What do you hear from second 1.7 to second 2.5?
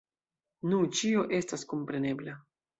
komprenebla.